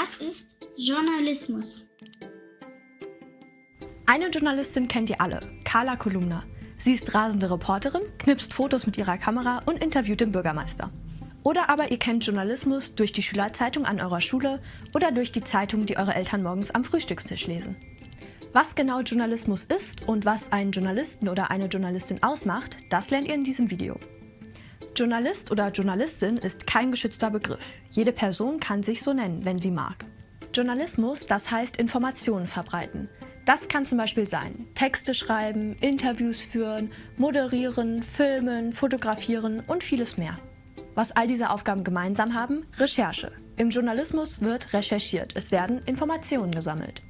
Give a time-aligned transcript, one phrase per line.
[0.00, 1.90] Was ist Journalismus?
[4.06, 6.42] Eine Journalistin kennt ihr alle, Carla Kolumna.
[6.78, 10.90] Sie ist rasende Reporterin, knipst Fotos mit ihrer Kamera und interviewt den Bürgermeister.
[11.42, 14.62] Oder aber ihr kennt Journalismus durch die Schülerzeitung an eurer Schule
[14.94, 17.76] oder durch die Zeitung, die eure Eltern morgens am Frühstückstisch lesen.
[18.54, 23.34] Was genau Journalismus ist und was einen Journalisten oder eine Journalistin ausmacht, das lernt ihr
[23.34, 24.00] in diesem Video.
[24.96, 27.78] Journalist oder Journalistin ist kein geschützter Begriff.
[27.90, 30.04] Jede Person kann sich so nennen, wenn sie mag.
[30.52, 33.08] Journalismus, das heißt Informationen verbreiten.
[33.44, 40.38] Das kann zum Beispiel sein Texte schreiben, Interviews führen, moderieren, filmen, fotografieren und vieles mehr.
[40.94, 42.66] Was all diese Aufgaben gemeinsam haben?
[42.78, 43.32] Recherche.
[43.56, 47.02] Im Journalismus wird recherchiert, es werden Informationen gesammelt.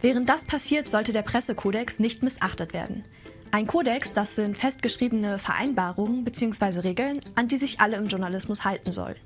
[0.00, 3.04] Während das passiert, sollte der Pressekodex nicht missachtet werden.
[3.50, 6.80] Ein Kodex, das sind festgeschriebene Vereinbarungen bzw.
[6.80, 9.16] Regeln, an die sich alle im Journalismus halten sollen.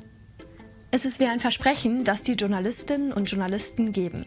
[0.92, 4.26] Es ist wie ein Versprechen, das die Journalistinnen und Journalisten geben.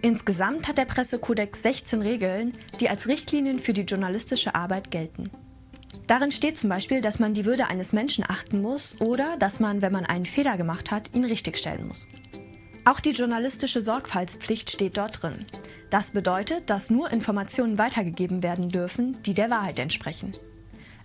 [0.00, 5.30] Insgesamt hat der Pressekodex 16 Regeln, die als Richtlinien für die journalistische Arbeit gelten.
[6.06, 9.82] Darin steht zum Beispiel, dass man die Würde eines Menschen achten muss oder dass man,
[9.82, 12.08] wenn man einen Fehler gemacht hat, ihn richtigstellen muss.
[12.86, 15.44] Auch die journalistische Sorgfaltspflicht steht dort drin.
[15.90, 20.34] Das bedeutet, dass nur Informationen weitergegeben werden dürfen, die der Wahrheit entsprechen.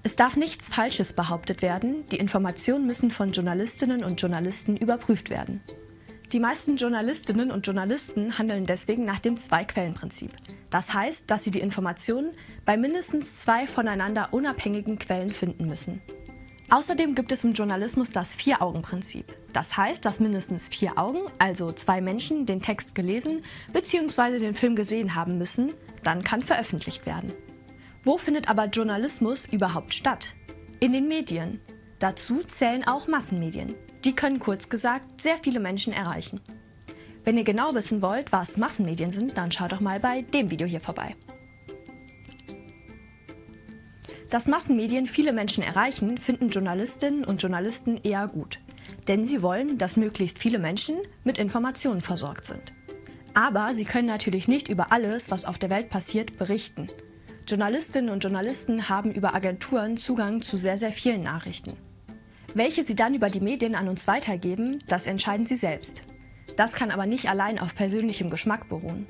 [0.04, 5.64] Es darf nichts Falsches behauptet werden, die Informationen müssen von Journalistinnen und Journalisten überprüft werden.
[6.32, 10.32] Die meisten Journalistinnen und Journalisten handeln deswegen nach dem Zwei-Quellen-Prinzip.
[10.70, 12.32] Das heißt, dass sie die Informationen
[12.64, 16.00] bei mindestens zwei voneinander unabhängigen Quellen finden müssen.
[16.74, 19.26] Außerdem gibt es im Journalismus das Vier-Augen-Prinzip.
[19.52, 24.40] Das heißt, dass mindestens vier Augen, also zwei Menschen, den Text gelesen bzw.
[24.40, 27.34] den Film gesehen haben müssen, dann kann veröffentlicht werden.
[28.06, 30.34] Wo findet aber Journalismus überhaupt statt?
[30.80, 31.60] In den Medien.
[32.00, 33.76] Dazu zählen auch Massenmedien.
[34.06, 36.40] Die können kurz gesagt sehr viele Menschen erreichen.
[37.26, 40.68] Wenn ihr genau wissen wollt, was Massenmedien sind, dann schaut doch mal bei dem Video
[40.68, 41.18] hier vorbei.
[44.31, 48.59] Dass Massenmedien viele Menschen erreichen, finden Journalistinnen und Journalisten eher gut.
[49.09, 52.72] Denn sie wollen, dass möglichst viele Menschen mit Informationen versorgt sind.
[53.34, 56.88] Aber sie können natürlich nicht über alles, was auf der Welt passiert, berichten.
[57.46, 61.74] Journalistinnen und Journalisten haben über Agenturen Zugang zu sehr, sehr vielen Nachrichten.
[62.53, 66.03] Welche sie dann über die Medien an uns weitergeben, das entscheiden sie selbst.
[66.56, 69.08] Das kann aber nicht allein auf persönlichem Geschmack beruhen.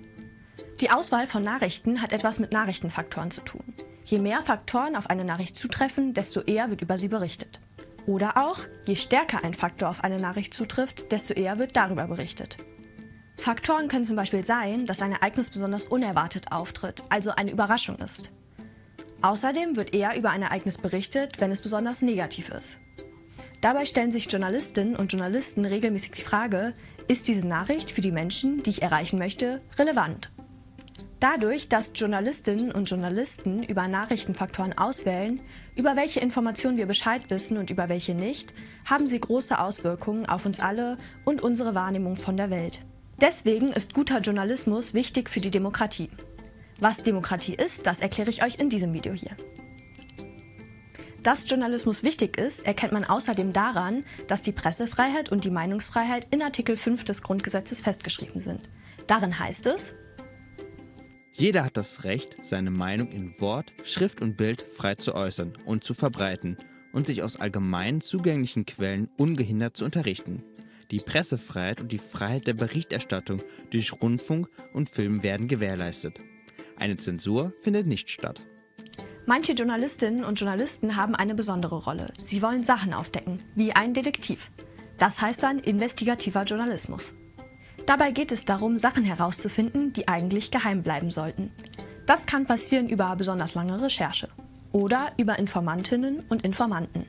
[0.79, 3.63] Die Auswahl von Nachrichten hat etwas mit Nachrichtenfaktoren zu tun.
[4.03, 7.59] Je mehr Faktoren auf eine Nachricht zutreffen, desto eher wird über sie berichtet.
[8.05, 12.57] Oder auch, je stärker ein Faktor auf eine Nachricht zutrifft, desto eher wird darüber berichtet.
[13.37, 18.31] Faktoren können zum Beispiel sein, dass ein Ereignis besonders unerwartet auftritt, also eine Überraschung ist.
[19.21, 22.77] Außerdem wird eher über ein Ereignis berichtet, wenn es besonders negativ ist.
[23.61, 26.73] Dabei stellen sich Journalistinnen und Journalisten regelmäßig die Frage,
[27.07, 30.31] ist diese Nachricht für die Menschen, die ich erreichen möchte, relevant?
[31.21, 35.39] Dadurch, dass Journalistinnen und Journalisten über Nachrichtenfaktoren auswählen,
[35.75, 38.55] über welche Informationen wir Bescheid wissen und über welche nicht,
[38.85, 42.81] haben sie große Auswirkungen auf uns alle und unsere Wahrnehmung von der Welt.
[43.21, 46.09] Deswegen ist guter Journalismus wichtig für die Demokratie.
[46.79, 49.37] Was Demokratie ist, das erkläre ich euch in diesem Video hier.
[51.21, 56.41] Dass Journalismus wichtig ist, erkennt man außerdem daran, dass die Pressefreiheit und die Meinungsfreiheit in
[56.41, 58.67] Artikel 5 des Grundgesetzes festgeschrieben sind.
[59.05, 59.93] Darin heißt es,
[61.41, 65.83] jeder hat das Recht, seine Meinung in Wort, Schrift und Bild frei zu äußern und
[65.83, 66.55] zu verbreiten
[66.93, 70.43] und sich aus allgemein zugänglichen Quellen ungehindert zu unterrichten.
[70.91, 73.41] Die Pressefreiheit und die Freiheit der Berichterstattung
[73.71, 76.19] durch Rundfunk und Film werden gewährleistet.
[76.75, 78.43] Eine Zensur findet nicht statt.
[79.25, 82.13] Manche Journalistinnen und Journalisten haben eine besondere Rolle.
[82.21, 84.51] Sie wollen Sachen aufdecken, wie ein Detektiv.
[84.99, 87.15] Das heißt dann investigativer Journalismus.
[87.91, 91.51] Dabei geht es darum, Sachen herauszufinden, die eigentlich geheim bleiben sollten.
[92.05, 94.29] Das kann passieren über besonders lange Recherche
[94.71, 97.05] oder über Informantinnen und Informanten.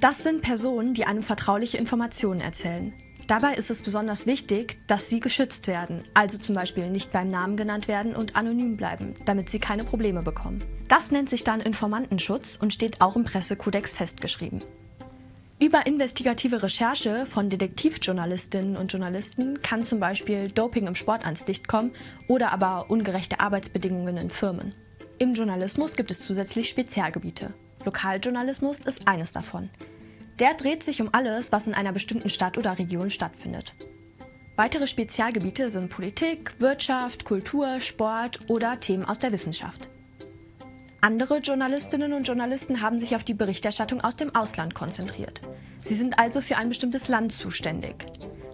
[0.00, 2.94] Das sind Personen, die einem vertrauliche Informationen erzählen.
[3.26, 7.58] Dabei ist es besonders wichtig, dass sie geschützt werden, also zum Beispiel nicht beim Namen
[7.58, 10.64] genannt werden und anonym bleiben, damit sie keine Probleme bekommen.
[10.88, 14.62] Das nennt sich dann Informantenschutz und steht auch im Pressekodex festgeschrieben.
[15.62, 21.68] Über investigative Recherche von Detektivjournalistinnen und Journalisten kann zum Beispiel Doping im Sport ans Licht
[21.68, 21.92] kommen
[22.26, 24.74] oder aber ungerechte Arbeitsbedingungen in Firmen.
[25.20, 27.54] Im Journalismus gibt es zusätzlich Spezialgebiete.
[27.84, 29.70] Lokaljournalismus ist eines davon.
[30.40, 33.72] Der dreht sich um alles, was in einer bestimmten Stadt oder Region stattfindet.
[34.56, 39.88] Weitere Spezialgebiete sind Politik, Wirtschaft, Kultur, Sport oder Themen aus der Wissenschaft.
[41.04, 45.40] Andere Journalistinnen und Journalisten haben sich auf die Berichterstattung aus dem Ausland konzentriert.
[45.82, 48.06] Sie sind also für ein bestimmtes Land zuständig.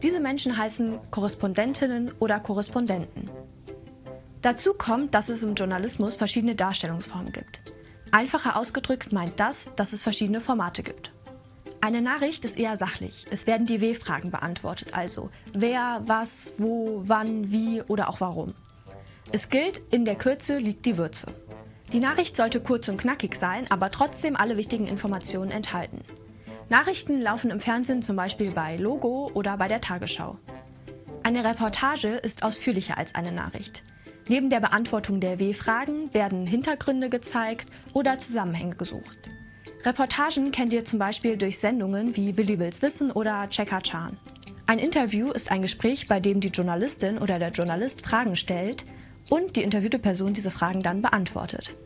[0.02, 3.28] Diese Menschen heißen Korrespondentinnen oder Korrespondenten.
[4.40, 7.60] Dazu kommt, dass es im Journalismus verschiedene Darstellungsformen gibt.
[8.12, 11.12] Einfacher ausgedrückt meint das, dass es verschiedene Formate gibt.
[11.82, 13.26] Eine Nachricht ist eher sachlich.
[13.30, 18.54] Es werden die W-Fragen beantwortet, also wer, was, wo, wann, wie oder auch warum.
[19.32, 21.26] Es gilt, in der Kürze liegt die Würze.
[21.92, 26.00] Die Nachricht sollte kurz und knackig sein, aber trotzdem alle wichtigen Informationen enthalten.
[26.68, 30.36] Nachrichten laufen im Fernsehen zum Beispiel bei Logo oder bei der Tagesschau.
[31.22, 33.82] Eine Reportage ist ausführlicher als eine Nachricht.
[34.28, 39.18] Neben der Beantwortung der W-Fragen werden Hintergründe gezeigt oder Zusammenhänge gesucht.
[39.84, 44.18] Reportagen kennt ihr zum Beispiel durch Sendungen wie Billy Wills Wissen oder Checker Chan.
[44.66, 48.84] Ein Interview ist ein Gespräch, bei dem die Journalistin oder der Journalist Fragen stellt
[49.28, 51.76] und die interviewte Person diese Fragen dann beantwortet.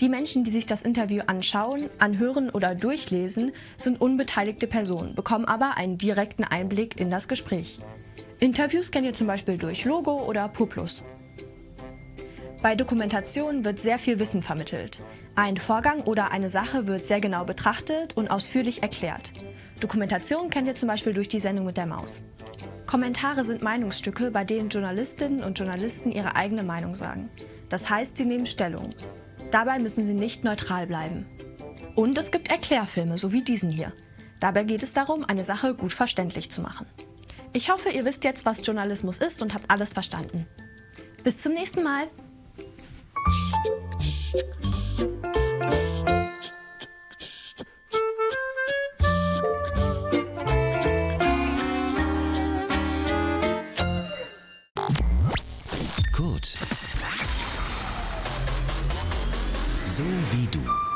[0.00, 5.76] Die Menschen, die sich das Interview anschauen, anhören oder durchlesen, sind unbeteiligte Personen, bekommen aber
[5.76, 7.78] einen direkten Einblick in das Gespräch.
[8.38, 11.02] Interviews kennt ihr zum Beispiel durch Logo oder Puplus.
[12.62, 15.00] Bei Dokumentation wird sehr viel Wissen vermittelt.
[15.34, 19.30] Ein Vorgang oder eine Sache wird sehr genau betrachtet und ausführlich erklärt.
[19.80, 22.22] Dokumentation kennt ihr zum Beispiel durch die Sendung mit der Maus.
[22.90, 27.30] Kommentare sind Meinungsstücke, bei denen Journalistinnen und Journalisten ihre eigene Meinung sagen.
[27.68, 28.96] Das heißt, sie nehmen Stellung.
[29.52, 31.24] Dabei müssen sie nicht neutral bleiben.
[31.94, 33.92] Und es gibt Erklärfilme, so wie diesen hier.
[34.40, 36.88] Dabei geht es darum, eine Sache gut verständlich zu machen.
[37.52, 40.48] Ich hoffe, ihr wisst jetzt, was Journalismus ist und habt alles verstanden.
[41.22, 42.08] Bis zum nächsten Mal.
[56.20, 56.44] Kurt.
[59.86, 60.02] So
[60.32, 60.89] wie du.